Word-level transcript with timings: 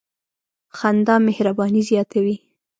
•خندا 0.77 1.15
مهرباني 1.27 1.81
زیاتوي. 1.89 2.35